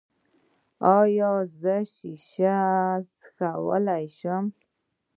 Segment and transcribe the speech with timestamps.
[0.97, 2.53] ایا زه شیشې
[3.21, 4.45] څکولی شم؟